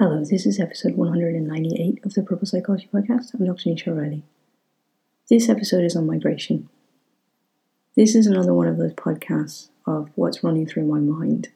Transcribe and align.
Hello, 0.00 0.24
this 0.24 0.46
is 0.46 0.58
episode 0.58 0.96
198 0.96 2.06
of 2.06 2.14
the 2.14 2.22
Purple 2.22 2.46
Psychology 2.46 2.88
Podcast. 2.90 3.34
I'm 3.34 3.44
Dr. 3.44 3.68
Nisha 3.68 3.94
Riley. 3.94 4.22
This 5.28 5.50
episode 5.50 5.84
is 5.84 5.94
on 5.94 6.06
migration. 6.06 6.70
This 7.96 8.14
is 8.14 8.26
another 8.26 8.54
one 8.54 8.66
of 8.66 8.78
those 8.78 8.94
podcasts 8.94 9.68
of 9.86 10.08
what's 10.14 10.42
running 10.42 10.66
through 10.66 10.86
my 10.86 11.00
mind, 11.00 11.50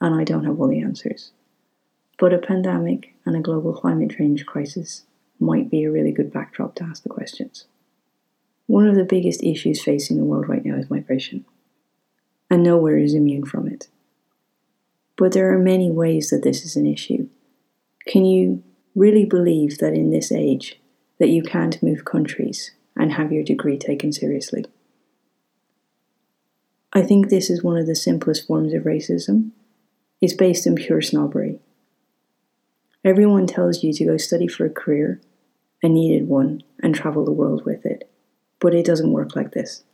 and 0.00 0.14
I 0.14 0.22
don't 0.22 0.44
have 0.44 0.60
all 0.60 0.68
the 0.68 0.80
answers. 0.80 1.32
But 2.16 2.32
a 2.32 2.38
pandemic 2.38 3.16
and 3.26 3.34
a 3.34 3.40
global 3.40 3.72
climate 3.72 4.16
change 4.16 4.46
crisis 4.46 5.02
might 5.40 5.68
be 5.68 5.82
a 5.82 5.90
really 5.90 6.12
good 6.12 6.32
backdrop 6.32 6.76
to 6.76 6.84
ask 6.84 7.02
the 7.02 7.08
questions. 7.08 7.64
One 8.68 8.86
of 8.86 8.94
the 8.94 9.02
biggest 9.02 9.42
issues 9.42 9.82
facing 9.82 10.16
the 10.16 10.22
world 10.22 10.48
right 10.48 10.64
now 10.64 10.76
is 10.76 10.90
migration, 10.90 11.44
and 12.48 12.62
nowhere 12.62 12.98
is 12.98 13.14
immune 13.14 13.46
from 13.46 13.66
it. 13.66 13.88
But 15.16 15.32
there 15.32 15.52
are 15.52 15.58
many 15.58 15.90
ways 15.90 16.30
that 16.30 16.44
this 16.44 16.64
is 16.64 16.76
an 16.76 16.86
issue. 16.86 17.28
Can 18.10 18.24
you 18.24 18.64
really 18.96 19.24
believe 19.24 19.78
that 19.78 19.94
in 19.94 20.10
this 20.10 20.32
age 20.32 20.80
that 21.20 21.28
you 21.28 21.44
can't 21.44 21.80
move 21.80 22.04
countries 22.04 22.72
and 22.96 23.12
have 23.12 23.30
your 23.30 23.44
degree 23.44 23.78
taken 23.78 24.12
seriously? 24.12 24.64
I 26.92 27.02
think 27.02 27.28
this 27.28 27.48
is 27.48 27.62
one 27.62 27.76
of 27.76 27.86
the 27.86 27.94
simplest 27.94 28.48
forms 28.48 28.74
of 28.74 28.82
racism. 28.82 29.52
It's 30.20 30.32
based 30.32 30.66
in 30.66 30.74
pure 30.74 31.00
snobbery. 31.00 31.60
Everyone 33.04 33.46
tells 33.46 33.84
you 33.84 33.92
to 33.92 34.04
go 34.04 34.16
study 34.16 34.48
for 34.48 34.66
a 34.66 34.70
career, 34.70 35.20
a 35.80 35.88
needed 35.88 36.26
one, 36.26 36.64
and 36.82 36.92
travel 36.92 37.24
the 37.24 37.30
world 37.30 37.64
with 37.64 37.86
it. 37.86 38.10
But 38.58 38.74
it 38.74 38.84
doesn't 38.84 39.12
work 39.12 39.36
like 39.36 39.52
this. 39.52 39.84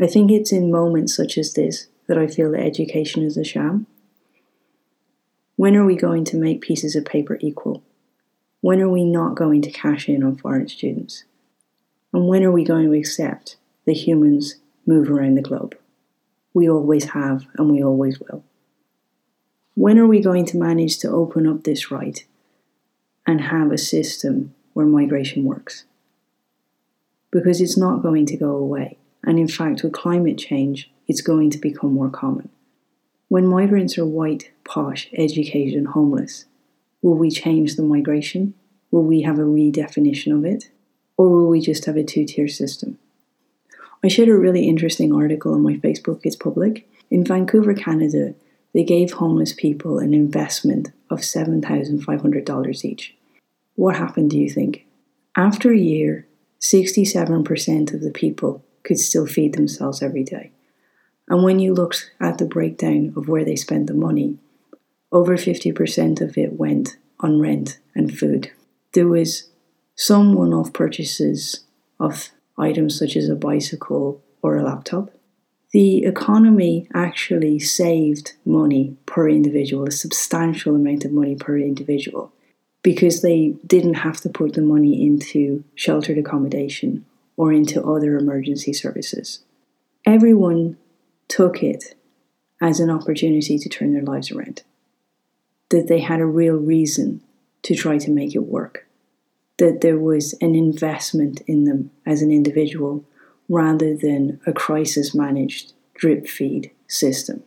I 0.00 0.06
think 0.06 0.30
it's 0.30 0.50
in 0.50 0.72
moments 0.72 1.14
such 1.14 1.36
as 1.36 1.52
this 1.52 1.88
that 2.06 2.16
I 2.16 2.26
feel 2.26 2.52
that 2.52 2.64
education 2.64 3.22
is 3.22 3.36
a 3.36 3.44
sham. 3.44 3.86
When 5.60 5.76
are 5.76 5.84
we 5.84 5.94
going 5.94 6.24
to 6.24 6.38
make 6.38 6.62
pieces 6.62 6.96
of 6.96 7.04
paper 7.04 7.36
equal? 7.42 7.82
When 8.62 8.80
are 8.80 8.88
we 8.88 9.04
not 9.04 9.34
going 9.34 9.60
to 9.60 9.70
cash 9.70 10.08
in 10.08 10.22
on 10.22 10.36
foreign 10.36 10.68
students? 10.68 11.24
And 12.14 12.26
when 12.26 12.42
are 12.44 12.50
we 12.50 12.64
going 12.64 12.86
to 12.86 12.98
accept 12.98 13.56
that 13.84 13.92
humans 13.92 14.54
move 14.86 15.10
around 15.10 15.34
the 15.34 15.42
globe? 15.42 15.76
We 16.54 16.66
always 16.66 17.10
have 17.10 17.44
and 17.58 17.70
we 17.70 17.84
always 17.84 18.18
will. 18.18 18.42
When 19.74 19.98
are 19.98 20.06
we 20.06 20.22
going 20.22 20.46
to 20.46 20.56
manage 20.56 20.96
to 21.00 21.10
open 21.10 21.46
up 21.46 21.64
this 21.64 21.90
right 21.90 22.24
and 23.26 23.42
have 23.42 23.70
a 23.70 23.76
system 23.76 24.54
where 24.72 24.86
migration 24.86 25.44
works? 25.44 25.84
Because 27.30 27.60
it's 27.60 27.76
not 27.76 28.02
going 28.02 28.24
to 28.24 28.36
go 28.38 28.52
away. 28.52 28.96
And 29.24 29.38
in 29.38 29.46
fact, 29.46 29.82
with 29.82 29.92
climate 29.92 30.38
change, 30.38 30.90
it's 31.06 31.20
going 31.20 31.50
to 31.50 31.58
become 31.58 31.92
more 31.92 32.08
common. 32.08 32.48
When 33.30 33.46
migrants 33.46 33.96
are 33.96 34.04
white, 34.04 34.50
posh, 34.64 35.08
educated, 35.12 35.74
and 35.74 35.86
homeless, 35.86 36.46
will 37.00 37.14
we 37.14 37.30
change 37.30 37.76
the 37.76 37.84
migration? 37.84 38.54
Will 38.90 39.04
we 39.04 39.22
have 39.22 39.38
a 39.38 39.42
redefinition 39.42 40.36
of 40.36 40.44
it? 40.44 40.70
Or 41.16 41.28
will 41.28 41.46
we 41.46 41.60
just 41.60 41.84
have 41.84 41.96
a 41.96 42.02
two 42.02 42.24
tier 42.24 42.48
system? 42.48 42.98
I 44.02 44.08
shared 44.08 44.30
a 44.30 44.34
really 44.34 44.68
interesting 44.68 45.14
article 45.14 45.54
on 45.54 45.62
my 45.62 45.74
Facebook, 45.74 46.22
it's 46.24 46.34
public. 46.34 46.88
In 47.08 47.24
Vancouver, 47.24 47.72
Canada, 47.72 48.34
they 48.74 48.82
gave 48.82 49.12
homeless 49.12 49.52
people 49.52 50.00
an 50.00 50.12
investment 50.12 50.90
of 51.08 51.20
$7,500 51.20 52.84
each. 52.84 53.14
What 53.76 53.94
happened, 53.94 54.32
do 54.32 54.38
you 54.38 54.50
think? 54.50 54.86
After 55.36 55.70
a 55.70 55.78
year, 55.78 56.26
67% 56.60 57.94
of 57.94 58.00
the 58.00 58.10
people 58.10 58.64
could 58.82 58.98
still 58.98 59.28
feed 59.28 59.54
themselves 59.54 60.02
every 60.02 60.24
day. 60.24 60.50
And 61.30 61.44
when 61.44 61.60
you 61.60 61.72
looked 61.72 62.10
at 62.20 62.38
the 62.38 62.44
breakdown 62.44 63.12
of 63.16 63.28
where 63.28 63.44
they 63.44 63.54
spent 63.54 63.86
the 63.86 63.94
money, 63.94 64.36
over 65.12 65.36
50% 65.36 66.20
of 66.20 66.36
it 66.36 66.54
went 66.54 66.96
on 67.20 67.40
rent 67.40 67.78
and 67.94 68.16
food. 68.16 68.50
There 68.92 69.06
was 69.06 69.48
some 69.94 70.34
one 70.34 70.52
off 70.52 70.72
purchases 70.72 71.60
of 72.00 72.30
items 72.58 72.98
such 72.98 73.16
as 73.16 73.28
a 73.28 73.36
bicycle 73.36 74.20
or 74.42 74.56
a 74.56 74.64
laptop. 74.64 75.12
The 75.70 76.04
economy 76.04 76.88
actually 76.94 77.60
saved 77.60 78.32
money 78.44 78.96
per 79.06 79.28
individual, 79.28 79.86
a 79.86 79.92
substantial 79.92 80.74
amount 80.74 81.04
of 81.04 81.12
money 81.12 81.36
per 81.36 81.56
individual, 81.58 82.32
because 82.82 83.22
they 83.22 83.54
didn't 83.64 83.94
have 83.94 84.20
to 84.22 84.28
put 84.28 84.54
the 84.54 84.62
money 84.62 85.06
into 85.06 85.62
sheltered 85.76 86.18
accommodation 86.18 87.04
or 87.36 87.52
into 87.52 87.84
other 87.84 88.16
emergency 88.16 88.72
services. 88.72 89.44
Everyone 90.04 90.76
took 91.30 91.62
it 91.62 91.94
as 92.60 92.80
an 92.80 92.90
opportunity 92.90 93.56
to 93.56 93.68
turn 93.68 93.94
their 93.94 94.02
lives 94.02 94.30
around. 94.30 94.62
That 95.70 95.86
they 95.86 96.00
had 96.00 96.20
a 96.20 96.26
real 96.26 96.56
reason 96.56 97.22
to 97.62 97.74
try 97.74 97.96
to 97.98 98.10
make 98.10 98.34
it 98.34 98.40
work. 98.40 98.86
That 99.58 99.80
there 99.80 99.98
was 99.98 100.34
an 100.40 100.54
investment 100.54 101.40
in 101.46 101.64
them 101.64 101.90
as 102.04 102.20
an 102.20 102.30
individual 102.30 103.04
rather 103.48 103.96
than 103.96 104.40
a 104.46 104.52
crisis 104.52 105.14
managed 105.14 105.72
drip 105.94 106.26
feed 106.26 106.70
system 106.88 107.42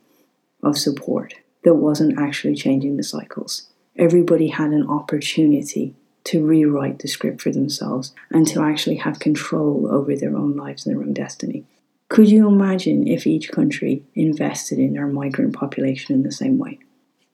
of 0.63 0.77
support 0.77 1.35
that 1.63 1.75
wasn't 1.75 2.17
actually 2.17 2.55
changing 2.55 2.97
the 2.97 3.03
cycles. 3.03 3.67
Everybody 3.97 4.47
had 4.47 4.71
an 4.71 4.87
opportunity 4.87 5.95
to 6.25 6.45
rewrite 6.45 6.99
the 6.99 7.07
script 7.07 7.41
for 7.41 7.51
themselves 7.51 8.13
and 8.31 8.47
to 8.47 8.61
actually 8.61 8.95
have 8.97 9.19
control 9.19 9.87
over 9.91 10.15
their 10.15 10.35
own 10.37 10.55
lives 10.55 10.85
and 10.85 10.95
their 10.95 11.03
own 11.03 11.13
destiny. 11.13 11.65
Could 12.13 12.29
you 12.29 12.47
imagine 12.47 13.07
if 13.07 13.25
each 13.25 13.49
country 13.49 14.03
invested 14.13 14.77
in 14.77 14.93
their 14.93 15.07
migrant 15.07 15.55
population 15.55 16.13
in 16.13 16.21
the 16.21 16.31
same 16.31 16.59
way? 16.59 16.77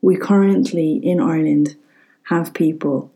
We 0.01 0.15
currently 0.15 0.93
in 0.93 1.19
Ireland 1.19 1.75
have 2.27 2.53
people 2.53 3.11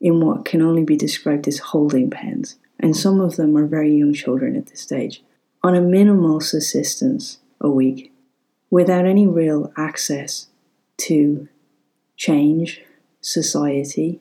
in 0.00 0.18
what 0.18 0.44
can 0.44 0.60
only 0.60 0.82
be 0.82 0.96
described 0.96 1.46
as 1.46 1.60
holding 1.60 2.10
pens, 2.10 2.56
and 2.80 2.96
some 2.96 3.20
of 3.20 3.36
them 3.36 3.56
are 3.56 3.64
very 3.64 3.94
young 3.94 4.12
children 4.12 4.56
at 4.56 4.66
this 4.66 4.80
stage, 4.80 5.22
on 5.62 5.76
a 5.76 5.80
minimal 5.80 6.40
subsistence 6.40 7.38
a 7.60 7.70
week, 7.70 8.12
without 8.68 9.06
any 9.06 9.24
real 9.24 9.72
access 9.76 10.48
to 10.96 11.46
change, 12.16 12.82
society, 13.20 14.18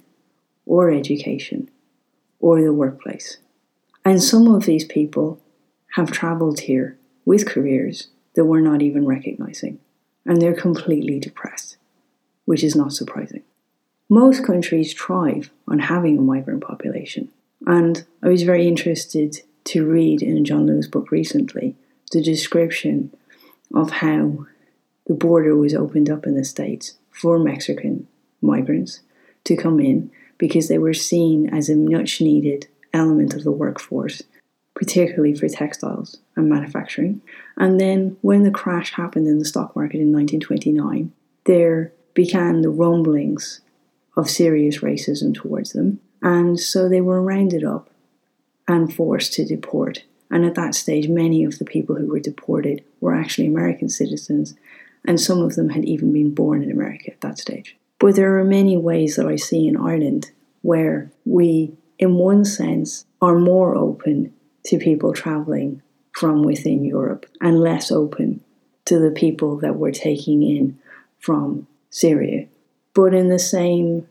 or 0.68 0.92
education, 0.92 1.72
or 2.40 2.62
the 2.62 2.72
workplace. 2.72 3.38
And 4.06 4.22
some 4.22 4.48
of 4.48 4.68
these 4.68 4.86
people 4.86 5.42
have 5.92 6.12
travelled 6.12 6.62
here 6.62 6.98
with 7.26 7.48
careers 7.48 8.08
that 8.36 8.46
we're 8.46 8.62
not 8.62 8.82
even 8.82 9.06
recognizing, 9.06 9.80
and 10.26 10.42
they're 10.42 10.54
completely 10.54 11.20
depressed, 11.20 11.78
which 12.46 12.64
is 12.64 12.76
not 12.76 12.94
surprising. 12.94 13.44
Most 14.10 14.46
countries 14.46 14.94
thrive 14.94 15.52
on 15.68 15.80
having 15.80 16.18
a 16.18 16.22
migrant 16.22 16.64
population, 16.64 17.30
and 17.66 18.06
I 18.24 18.30
was 18.30 18.44
very 18.44 18.68
interested 18.68 19.42
to 19.66 19.88
read 19.88 20.22
in 20.22 20.44
John 20.46 20.66
Lewis 20.66 20.88
book 20.88 21.12
recently 21.12 21.76
the 22.12 22.22
description 22.22 23.14
of 23.74 23.90
how 23.92 24.46
the 25.08 25.14
border 25.14 25.56
was 25.56 25.74
opened 25.74 26.10
up 26.10 26.26
in 26.26 26.36
the 26.36 26.44
States 26.44 26.94
for 27.10 27.40
Mexican 27.40 28.08
migrants 28.42 29.02
to 29.44 29.56
come 29.56 29.80
in 29.80 30.12
because 30.38 30.68
they 30.68 30.78
were 30.78 30.94
seen 30.94 31.54
as 31.54 31.70
a 31.70 31.76
much 31.76 32.22
needed 32.22 32.68
element 32.94 33.34
of 33.34 33.44
the 33.44 33.52
workforce 33.52 34.24
particularly 34.82 35.36
for 35.36 35.48
textiles 35.48 36.18
and 36.36 36.50
manufacturing. 36.50 37.22
And 37.56 37.80
then 37.80 38.18
when 38.22 38.42
the 38.42 38.50
crash 38.50 38.94
happened 38.94 39.28
in 39.28 39.38
the 39.38 39.46
stock 39.46 39.76
market 39.76 40.00
in 40.00 40.12
1929, 40.12 41.14
there 41.44 41.94
began 42.16 42.64
the 42.64 42.72
rumblings 42.72 43.62
of 44.18 44.28
serious 44.28 44.80
racism 44.80 45.36
towards 45.36 45.74
them. 45.74 46.00
And 46.24 46.60
so 46.60 46.90
they 46.90 47.00
were 47.00 47.22
rounded 47.22 47.64
up 47.64 47.92
and 48.68 48.92
forced 48.92 49.34
to 49.34 49.46
deport. 49.46 50.04
And 50.32 50.46
at 50.46 50.56
that 50.56 50.74
stage, 50.74 51.08
many 51.08 51.44
of 51.44 51.60
the 51.60 51.66
people 51.66 51.96
who 51.96 52.08
were 52.08 52.20
deported 52.20 52.84
were 53.02 53.14
actually 53.14 53.46
American 53.46 53.88
citizens, 53.88 54.56
and 55.06 55.22
some 55.22 55.44
of 55.44 55.54
them 55.54 55.70
had 55.70 55.86
even 55.86 56.12
been 56.12 56.34
born 56.34 56.64
in 56.64 56.72
America 56.72 57.12
at 57.12 57.22
that 57.22 57.38
stage. 57.38 57.78
But 58.00 58.16
there 58.16 58.40
are 58.40 58.44
many 58.44 58.78
ways 58.78 59.16
that 59.18 59.28
I 59.28 59.36
see 59.36 59.68
in 59.68 59.78
Ireland 59.78 60.32
where 60.64 61.12
we, 61.24 61.74
in 62.00 62.16
one 62.16 62.46
sense, 62.46 63.06
are 63.22 63.38
more 63.38 63.76
open 63.76 64.34
to 64.66 64.78
people 64.78 65.14
traveling 65.14 65.82
from 66.12 66.44
within 66.44 66.84
Europe 66.84 67.26
and 67.40 67.60
less 67.60 67.92
open 67.92 68.44
to 68.86 69.00
the 69.00 69.12
people 69.12 69.58
that 69.58 69.76
we're 69.76 69.92
taking 69.92 70.44
in 70.44 70.78
from 71.20 71.68
Syria. 71.90 72.48
But 72.94 73.14
in 73.14 73.30
the 73.30 73.40
same 73.40 74.08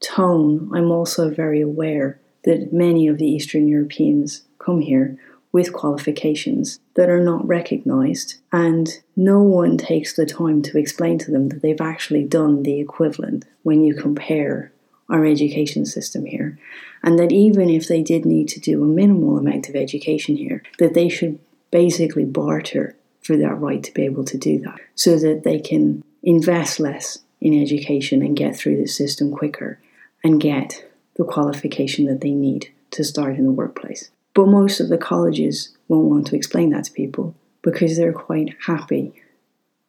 tone, 0.00 0.70
I'm 0.74 0.90
also 0.90 1.30
very 1.30 1.60
aware 1.60 2.20
that 2.44 2.72
many 2.72 3.08
of 3.08 3.18
the 3.18 3.26
Eastern 3.26 3.68
Europeans 3.68 4.42
come 4.58 4.80
here 4.80 5.18
with 5.50 5.72
qualifications 5.72 6.78
that 6.94 7.08
are 7.08 7.22
not 7.22 7.46
recognized, 7.46 8.36
and 8.52 8.88
no 9.16 9.40
one 9.40 9.78
takes 9.78 10.14
the 10.14 10.26
time 10.26 10.60
to 10.62 10.78
explain 10.78 11.18
to 11.18 11.30
them 11.30 11.48
that 11.48 11.62
they've 11.62 11.80
actually 11.80 12.24
done 12.24 12.62
the 12.62 12.80
equivalent 12.80 13.46
when 13.62 13.82
you 13.82 13.94
compare 13.94 14.70
our 15.08 15.24
education 15.24 15.86
system 15.86 16.26
here. 16.26 16.58
And 17.02 17.18
that 17.18 17.32
even 17.32 17.70
if 17.70 17.88
they 17.88 18.02
did 18.02 18.24
need 18.24 18.48
to 18.48 18.60
do 18.60 18.82
a 18.82 18.86
minimal 18.86 19.38
amount 19.38 19.68
of 19.68 19.76
education 19.76 20.36
here, 20.36 20.62
that 20.78 20.94
they 20.94 21.08
should 21.08 21.38
basically 21.70 22.24
barter 22.24 22.96
for 23.22 23.36
that 23.36 23.60
right 23.60 23.82
to 23.82 23.92
be 23.92 24.04
able 24.04 24.24
to 24.24 24.38
do 24.38 24.58
that 24.60 24.80
so 24.94 25.18
that 25.18 25.42
they 25.44 25.60
can 25.60 26.02
invest 26.22 26.80
less 26.80 27.18
in 27.40 27.60
education 27.60 28.22
and 28.22 28.36
get 28.36 28.56
through 28.56 28.76
the 28.76 28.86
system 28.86 29.30
quicker 29.30 29.78
and 30.24 30.40
get 30.40 30.84
the 31.16 31.24
qualification 31.24 32.06
that 32.06 32.20
they 32.20 32.32
need 32.32 32.72
to 32.90 33.04
start 33.04 33.36
in 33.36 33.44
the 33.44 33.52
workplace. 33.52 34.10
But 34.34 34.46
most 34.46 34.80
of 34.80 34.88
the 34.88 34.98
colleges 34.98 35.76
won't 35.88 36.06
want 36.06 36.26
to 36.28 36.36
explain 36.36 36.70
that 36.70 36.84
to 36.84 36.92
people 36.92 37.34
because 37.62 37.96
they're 37.96 38.12
quite 38.12 38.56
happy 38.66 39.12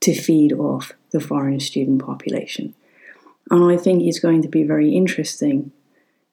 to 0.02 0.14
feed 0.14 0.54
off 0.54 0.94
the 1.12 1.20
foreign 1.20 1.60
student 1.60 2.04
population. 2.04 2.74
And 3.52 3.72
I 3.72 3.78
think 3.78 4.04
it's 4.04 4.20
going 4.20 4.42
to 4.42 4.48
be 4.48 4.64
very 4.64 4.96
interesting 4.96 5.72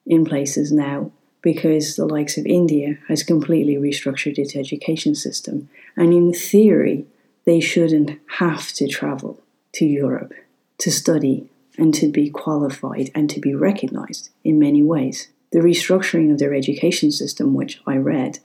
in 0.07 0.25
places 0.25 0.71
now 0.71 1.11
because 1.41 1.95
the 1.95 2.05
likes 2.05 2.37
of 2.37 2.45
India 2.45 2.97
has 3.07 3.23
completely 3.23 3.75
restructured 3.75 4.37
its 4.37 4.55
education 4.55 5.15
system. 5.15 5.69
And 5.95 6.13
in 6.13 6.33
theory, 6.33 7.05
they 7.45 7.59
shouldn't 7.59 8.19
have 8.39 8.73
to 8.73 8.87
travel 8.87 9.39
to 9.73 9.85
Europe 9.85 10.33
to 10.79 10.91
study 10.91 11.49
and 11.77 11.93
to 11.93 12.11
be 12.11 12.29
qualified 12.29 13.11
and 13.15 13.29
to 13.29 13.39
be 13.39 13.53
recognized 13.55 14.29
in 14.43 14.59
many 14.59 14.83
ways. 14.83 15.29
The 15.51 15.59
restructuring 15.59 16.31
of 16.31 16.39
their 16.39 16.53
education 16.53 17.11
system, 17.11 17.53
which 17.53 17.79
I 17.87 17.97
read, 17.97 18.39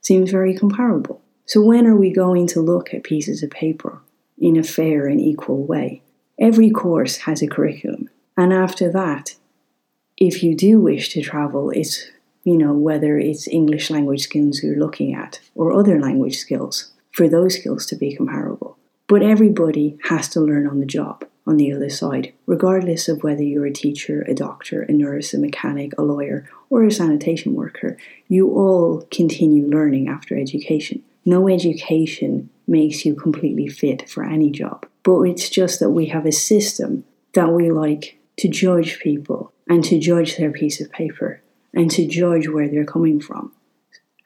seems 0.00 0.30
very 0.30 0.56
comparable. 0.56 1.20
So, 1.46 1.62
when 1.62 1.86
are 1.86 1.96
we 1.96 2.12
going 2.12 2.46
to 2.48 2.60
look 2.60 2.94
at 2.94 3.02
pieces 3.02 3.42
of 3.42 3.50
paper 3.50 4.00
in 4.38 4.56
a 4.56 4.62
fair 4.62 5.06
and 5.06 5.20
equal 5.20 5.64
way? 5.64 6.02
Every 6.38 6.70
course 6.70 7.18
has 7.18 7.42
a 7.42 7.48
curriculum, 7.48 8.08
and 8.36 8.52
after 8.52 8.90
that, 8.92 9.34
if 10.16 10.42
you 10.42 10.54
do 10.54 10.80
wish 10.80 11.08
to 11.10 11.22
travel, 11.22 11.70
it's 11.70 12.10
you 12.44 12.56
know 12.56 12.72
whether 12.72 13.18
it's 13.18 13.48
English 13.48 13.90
language 13.90 14.22
skills 14.22 14.62
you're 14.62 14.78
looking 14.78 15.14
at 15.14 15.40
or 15.54 15.72
other 15.72 16.00
language 16.00 16.36
skills 16.36 16.92
for 17.10 17.28
those 17.28 17.56
skills 17.56 17.86
to 17.86 17.96
be 17.96 18.14
comparable. 18.14 18.78
But 19.06 19.22
everybody 19.22 19.98
has 20.04 20.28
to 20.30 20.40
learn 20.40 20.66
on 20.66 20.80
the 20.80 20.86
job 20.86 21.24
on 21.46 21.56
the 21.58 21.72
other 21.72 21.90
side, 21.90 22.32
regardless 22.46 23.08
of 23.08 23.22
whether 23.22 23.42
you're 23.42 23.66
a 23.66 23.72
teacher, 23.72 24.22
a 24.22 24.34
doctor, 24.34 24.82
a 24.82 24.92
nurse, 24.92 25.34
a 25.34 25.38
mechanic, 25.38 25.92
a 25.98 26.02
lawyer, 26.02 26.48
or 26.70 26.84
a 26.84 26.90
sanitation 26.90 27.54
worker. 27.54 27.98
You 28.28 28.50
all 28.50 29.06
continue 29.10 29.66
learning 29.66 30.08
after 30.08 30.38
education. 30.38 31.02
No 31.26 31.48
education 31.48 32.50
makes 32.66 33.04
you 33.04 33.14
completely 33.14 33.66
fit 33.66 34.08
for 34.08 34.24
any 34.24 34.50
job, 34.50 34.86
but 35.02 35.22
it's 35.22 35.50
just 35.50 35.80
that 35.80 35.90
we 35.90 36.06
have 36.06 36.24
a 36.24 36.32
system 36.32 37.04
that 37.34 37.52
we 37.52 37.70
like 37.70 38.18
to 38.38 38.48
judge 38.48 39.00
people 39.00 39.52
and 39.68 39.84
to 39.84 39.98
judge 39.98 40.36
their 40.36 40.50
piece 40.50 40.80
of 40.80 40.92
paper 40.92 41.40
and 41.72 41.90
to 41.90 42.06
judge 42.06 42.48
where 42.48 42.68
they're 42.68 42.84
coming 42.84 43.20
from 43.20 43.52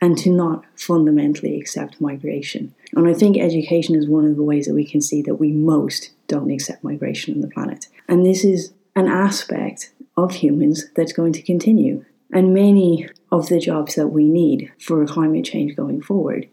and 0.01 0.17
to 0.19 0.31
not 0.31 0.65
fundamentally 0.77 1.61
accept 1.61 2.01
migration. 2.01 2.75
And 2.95 3.09
I 3.09 3.15
think 3.15 3.37
education 3.37 3.95
is 3.95 4.09
one 4.09 4.25
of 4.25 4.37
the 4.37 4.43
ways 4.43 4.67
that 4.67 4.75
we 4.75 4.85
can 4.85 5.01
see 5.01 5.23
that 5.23 5.37
we 5.37 5.51
most 5.53 6.11
don't 6.29 6.51
accept 6.51 6.85
migration 6.85 7.35
on 7.35 7.41
the 7.41 7.49
planet. 7.49 7.89
And 8.09 8.25
this 8.25 8.45
is 8.45 8.73
an 8.95 9.09
aspect 9.09 9.93
of 10.17 10.35
humans 10.35 10.87
that's 10.95 11.13
going 11.13 11.33
to 11.33 11.43
continue. 11.43 12.05
And 12.33 12.55
many 12.55 13.09
of 13.33 13.49
the 13.49 13.59
jobs 13.59 13.95
that 13.95 14.09
we 14.09 14.25
need 14.25 14.73
for 14.79 15.05
climate 15.07 15.45
change 15.45 15.75
going 15.77 16.03
forward 16.03 16.49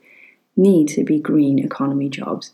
need 0.55 0.87
to 0.89 1.03
be 1.03 1.19
green 1.19 1.59
economy 1.59 2.09
jobs. 2.09 2.53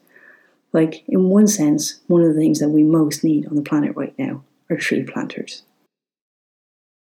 Like, 0.73 1.03
in 1.07 1.29
one 1.29 1.47
sense, 1.47 1.99
one 2.07 2.21
of 2.21 2.33
the 2.33 2.39
things 2.39 2.59
that 2.59 2.69
we 2.69 2.83
most 2.83 3.23
need 3.23 3.45
on 3.47 3.55
the 3.55 3.61
planet 3.61 3.95
right 3.95 4.17
now 4.17 4.43
are 4.69 4.77
tree 4.77 5.03
planters. 5.03 5.63